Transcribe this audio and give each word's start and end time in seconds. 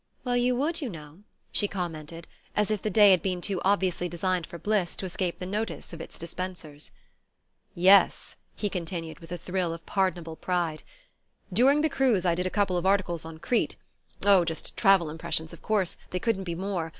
"Well, 0.23 0.35
you 0.35 0.55
would, 0.55 0.81
you 0.81 0.89
know," 0.89 1.19
she 1.51 1.67
commented, 1.67 2.25
as 2.55 2.71
if 2.71 2.81
the 2.81 2.89
day 2.89 3.11
had 3.11 3.21
been 3.21 3.39
too 3.39 3.61
obviously 3.63 4.09
designed 4.09 4.47
for 4.47 4.57
bliss 4.57 4.95
to 4.95 5.05
escape 5.05 5.37
the 5.37 5.45
notice 5.45 5.93
of 5.93 6.01
its 6.01 6.17
dispensers. 6.17 6.89
"Yes," 7.75 8.35
he 8.55 8.67
continued 8.67 9.19
with 9.19 9.31
a 9.31 9.37
thrill 9.37 9.75
of 9.75 9.85
pardonable 9.85 10.37
pride. 10.37 10.81
"During 11.53 11.81
the 11.81 11.87
cruise 11.87 12.25
I 12.25 12.33
did 12.33 12.47
a 12.47 12.49
couple 12.49 12.77
of 12.77 12.85
articles 12.87 13.25
on 13.25 13.37
Crete 13.37 13.75
oh, 14.25 14.43
just 14.43 14.75
travel 14.75 15.07
impressions, 15.11 15.53
of 15.53 15.61
course; 15.61 15.97
they 16.09 16.17
couldn't 16.19 16.45
be 16.45 16.55
more. 16.55 16.89